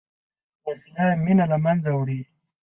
وسله 0.65 1.05
مینه 1.23 1.45
له 1.51 1.57
منځه 1.65 1.91
وړي 1.97 2.21